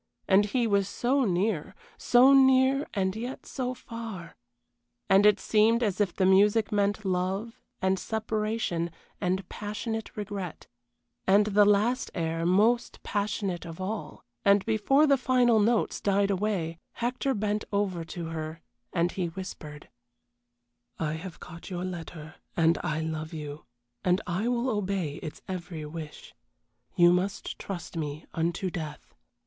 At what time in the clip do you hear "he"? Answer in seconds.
0.45-0.65, 19.11-19.27